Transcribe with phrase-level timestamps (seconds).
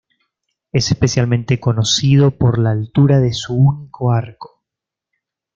[0.71, 4.63] Es especialmente conocido por la altura de su único arco.